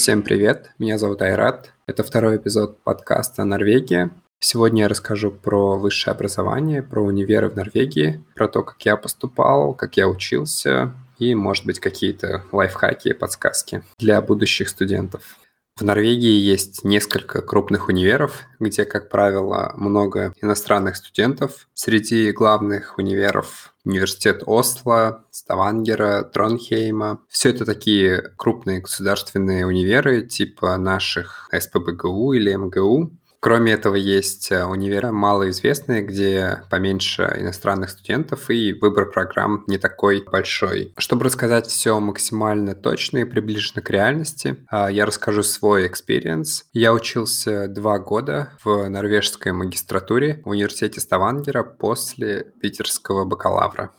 [0.00, 1.74] Всем привет, меня зовут Айрат.
[1.86, 4.10] Это второй эпизод подкаста «Норвегия».
[4.38, 9.74] Сегодня я расскажу про высшее образование, про универы в Норвегии, про то, как я поступал,
[9.74, 15.36] как я учился и, может быть, какие-то лайфхаки и подсказки для будущих студентов.
[15.76, 21.68] В Норвегии есть несколько крупных универов, где, как правило, много иностранных студентов.
[21.74, 27.20] Среди главных универов университет Осло, Ставангера, Тронхейма.
[27.28, 33.12] Все это такие крупные государственные универы типа наших СПБГУ или МГУ.
[33.42, 40.22] Кроме этого, есть э, универы малоизвестные, где поменьше иностранных студентов, и выбор программ не такой
[40.22, 40.92] большой.
[40.98, 46.66] Чтобы рассказать все максимально точно и приближенно к реальности, а, я расскажу свой experience.
[46.74, 53.90] Я учился два года в норвежской магистратуре в университете Ставангера после питерского бакалавра.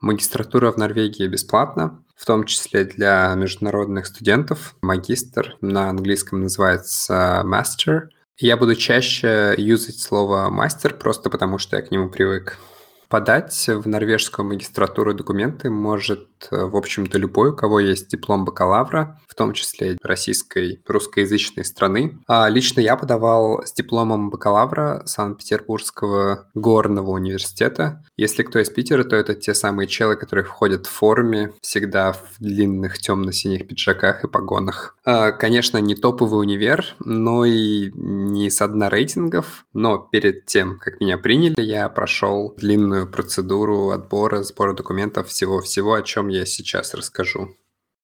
[0.00, 4.74] Магистратура в Норвегии бесплатна, в том числе для международных студентов.
[4.82, 8.08] Магистр на английском называется master.
[8.36, 12.58] Я буду чаще юзать слово мастер, просто потому что я к нему привык.
[13.10, 19.20] Подать в норвежскую магистратуру документы может, э, в общем-то, любой, у кого есть диплом бакалавра,
[19.26, 22.20] в том числе российской, русскоязычной страны.
[22.28, 28.04] А лично я подавал с дипломом бакалавра Санкт-Петербургского горного университета.
[28.16, 32.22] Если кто из Питера, то это те самые челы, которые входят в форме, всегда в
[32.38, 34.96] длинных темно-синих пиджаках и погонах.
[35.04, 41.00] А, конечно, не топовый универ, но и не с дна рейтингов, но перед тем, как
[41.00, 46.94] меня приняли, я прошел длинную длинную процедуру отбора, сбора документов, всего-всего, о чем я сейчас
[46.94, 47.56] расскажу.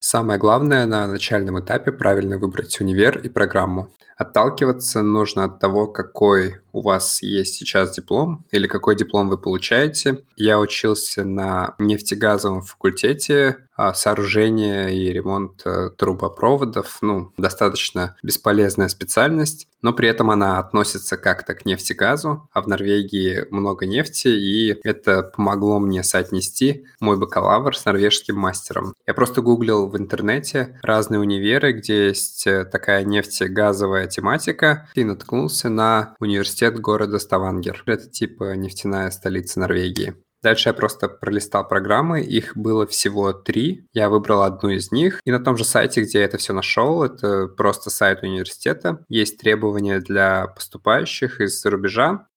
[0.00, 3.88] Самое главное на начальном этапе правильно выбрать универ и программу.
[4.16, 10.22] Отталкиваться нужно от того, какой у вас есть сейчас диплом или какой диплом вы получаете.
[10.36, 16.98] Я учился на нефтегазовом факультете а, сооружение и ремонт э, трубопроводов.
[17.00, 23.46] Ну, достаточно бесполезная специальность, но при этом она относится как-то к нефтегазу, а в Норвегии
[23.50, 28.94] много нефти, и это помогло мне соотнести мой бакалавр с норвежским мастером.
[29.06, 35.68] Я просто гуглил в интернете разные универы, где есть э, такая нефтегазовая тематика, и наткнулся
[35.68, 37.82] на университет города Ставангер.
[37.86, 40.14] Это типа нефтяная столица Норвегии.
[40.40, 43.88] Дальше я просто пролистал программы, их было всего три.
[43.92, 47.02] Я выбрал одну из них, и на том же сайте, где я это все нашел,
[47.02, 52.28] это просто сайт университета, есть требования для поступающих из-за рубежа.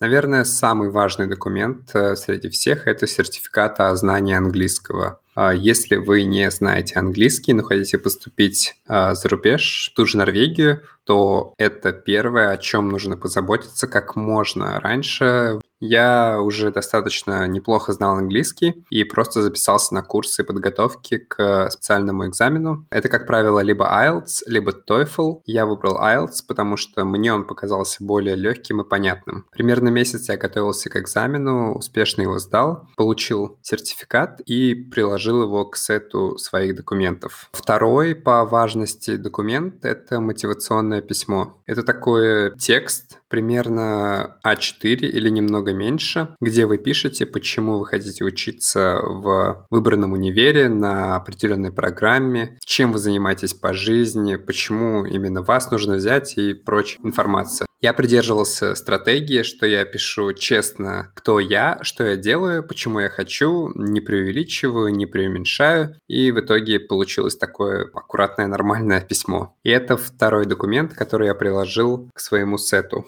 [0.00, 5.20] Наверное, самый важный документ э, среди всех– это сертификат о знании английского.
[5.40, 10.18] А если вы не знаете английский, но хотите поступить а, за рубеж, в ту же
[10.18, 15.60] Норвегию, то это первое, о чем нужно позаботиться как можно раньше.
[15.80, 22.86] Я уже достаточно неплохо знал английский и просто записался на курсы подготовки к специальному экзамену.
[22.90, 25.42] Это, как правило, либо IELTS, либо TOEFL.
[25.46, 29.46] Я выбрал IELTS, потому что мне он показался более легким и понятным.
[29.52, 35.76] Примерно месяц я готовился к экзамену, успешно его сдал, получил сертификат и приложил его к
[35.76, 37.48] сету своих документов.
[37.52, 41.60] Второй по важности документ— это мотивационное письмо.
[41.66, 49.00] Это такой текст, примерно А4 или немного меньше, где вы пишете, почему вы хотите учиться
[49.02, 55.94] в выбранном универе на определенной программе, чем вы занимаетесь по жизни, почему именно вас нужно
[55.94, 57.68] взять и прочая информация.
[57.80, 63.70] Я придерживался стратегии, что я пишу честно, кто я, что я делаю, почему я хочу,
[63.76, 69.56] не преувеличиваю, не преуменьшаю, и в итоге получилось такое аккуратное, нормальное письмо.
[69.62, 73.06] И это второй документ, который я приложил к своему сету.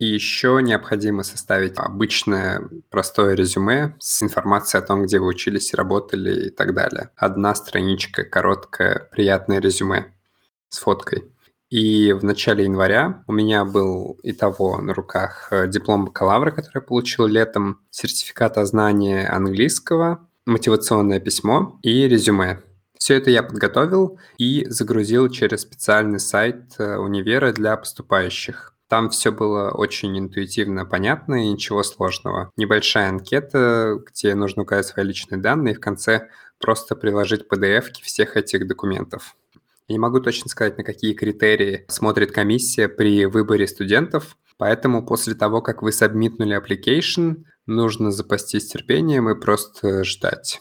[0.00, 6.46] И еще необходимо составить обычное простое резюме с информацией о том, где вы учились работали
[6.46, 7.10] и так далее.
[7.16, 10.14] Одна страничка, короткое, приятное резюме
[10.70, 11.30] с фоткой.
[11.68, 16.78] И в начале января у меня был и того на руках э, диплом бакалавра, который
[16.78, 22.62] я получил летом, сертификат о знании английского, мотивационное письмо и резюме.
[22.98, 28.69] Все это я подготовил и загрузил через специальный сайт э, универа для поступающих.
[28.90, 32.50] Там все было очень интуитивно понятно и ничего сложного.
[32.56, 36.28] Небольшая анкета, где нужно указать свои личные данные, и в конце
[36.58, 39.36] просто приложить PDF всех этих документов.
[39.86, 45.34] Я не могу точно сказать, на какие критерии смотрит комиссия при выборе студентов, поэтому после
[45.34, 50.60] того, как вы сабмитнули application, нужно запастись терпением и просто ждать.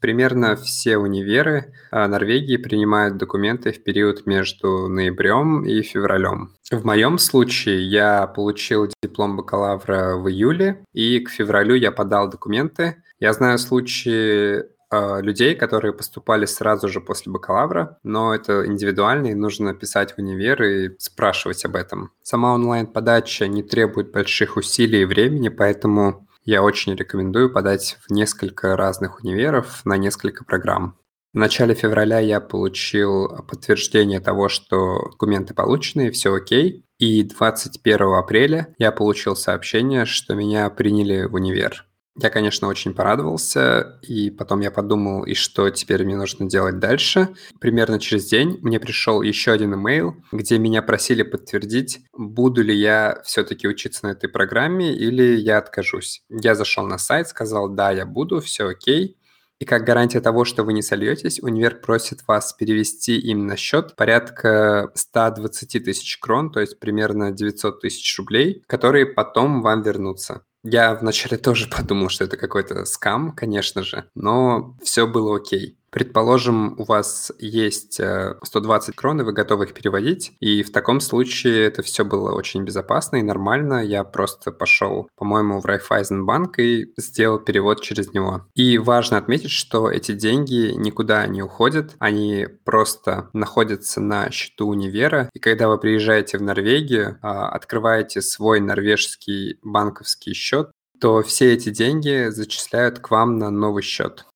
[0.00, 6.54] Примерно все универы а, Норвегии принимают документы в период между ноябрем и февралем.
[6.70, 13.02] В моем случае я получил диплом бакалавра в июле, и к февралю я подал документы.
[13.18, 14.60] Я знаю случаи
[14.90, 20.18] э, людей, которые поступали сразу же после бакалавра, но это индивидуально, и нужно писать в
[20.18, 22.12] универ и спрашивать об этом.
[22.22, 28.76] Сама онлайн-подача не требует больших усилий и времени, поэтому я очень рекомендую подать в несколько
[28.76, 30.96] разных универов на несколько программ.
[31.32, 36.84] В начале февраля я получил подтверждение того, что документы получены, все окей.
[36.98, 41.86] И 21 апреля я получил сообщение, что меня приняли в универ.
[42.22, 47.30] Я, конечно, очень порадовался, и потом я подумал, и что теперь мне нужно делать дальше.
[47.60, 53.22] Примерно через день мне пришел еще один имейл, где меня просили подтвердить, буду ли я
[53.24, 56.22] все-таки учиться на этой программе или я откажусь.
[56.28, 59.16] Я зашел на сайт, сказал, да, я буду, все окей.
[59.60, 63.94] И как гарантия того, что вы не сольетесь, универ просит вас перевести им на счет
[63.94, 70.44] порядка 120 тысяч крон, то есть примерно 900 тысяч рублей, которые потом вам вернутся.
[70.62, 75.79] Я вначале тоже подумал, что это какой-то скам, конечно же, но все было окей.
[75.90, 81.00] Предположим, у вас есть 120 э, крон, и вы готовы их переводить, и в таком
[81.00, 83.84] случае это все было очень безопасно и нормально.
[83.84, 88.46] Я просто пошел, по-моему, в Райфайзенбанк и сделал перевод через него.
[88.54, 95.28] И важно отметить, что эти деньги никуда не уходят, они просто находятся на счету универа,
[95.32, 100.70] и когда вы приезжаете в Норвегию, а, открываете свой норвежский банковский счет,
[101.00, 104.26] то все эти деньги зачисляют к вам на новый счет.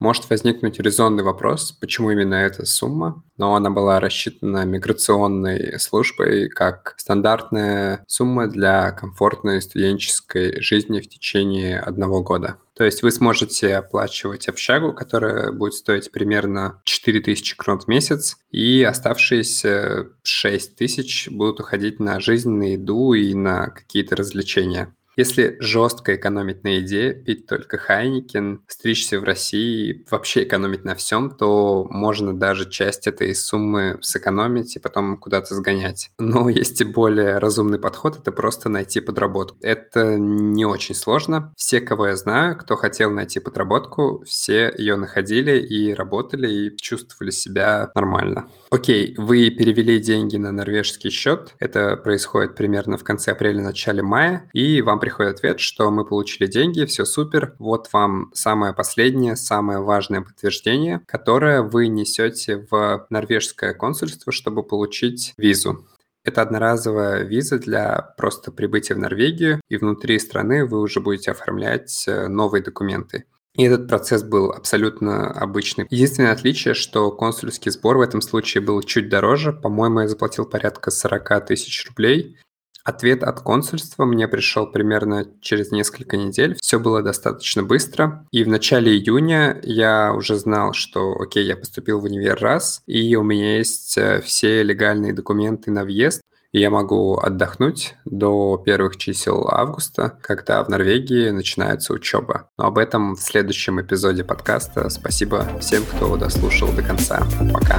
[0.00, 6.94] Может возникнуть резонный вопрос, почему именно эта сумма, но она была рассчитана миграционной службой как
[6.96, 12.56] стандартная сумма для комфортной студенческой жизни в течение одного года.
[12.74, 18.82] То есть вы сможете оплачивать общагу, которая будет стоить примерно 4000 крон в месяц, и
[18.82, 24.94] оставшиеся 6000 будут уходить на жизнь, на еду и на какие-то развлечения.
[25.20, 31.30] Если жестко экономить на еде, пить только Хайникен, стричься в России, вообще экономить на всем,
[31.30, 36.10] то можно даже часть этой суммы сэкономить и потом куда-то сгонять.
[36.18, 39.58] Но есть и более разумный подход, это просто найти подработку.
[39.60, 41.52] Это не очень сложно.
[41.54, 47.30] Все, кого я знаю, кто хотел найти подработку, все ее находили и работали, и чувствовали
[47.30, 48.48] себя нормально.
[48.70, 54.80] Окей, вы перевели деньги на норвежский счет, это происходит примерно в конце апреля-начале мая, и
[54.80, 60.20] вам приходит ответ, что мы получили деньги, все супер, вот вам самое последнее, самое важное
[60.20, 65.84] подтверждение, которое вы несете в норвежское консульство, чтобы получить визу.
[66.22, 72.04] Это одноразовая виза для просто прибытия в Норвегию, и внутри страны вы уже будете оформлять
[72.06, 73.24] э, новые документы.
[73.56, 75.88] И этот процесс был абсолютно обычный.
[75.90, 79.52] Единственное отличие, что консульский сбор в этом случае был чуть дороже.
[79.52, 82.36] По-моему, я заплатил порядка 40 тысяч рублей.
[82.84, 86.56] Ответ от консульства мне пришел примерно через несколько недель.
[86.60, 88.26] Все было достаточно быстро.
[88.30, 93.14] И в начале июня я уже знал, что, окей, я поступил в универ раз, и
[93.16, 96.22] у меня есть э, все легальные документы на въезд
[96.52, 102.48] и я могу отдохнуть до первых чисел августа, когда в Норвегии начинается учеба.
[102.58, 104.88] Но об этом в следующем эпизоде подкаста.
[104.88, 107.24] Спасибо всем, кто дослушал до конца.
[107.52, 107.78] Пока.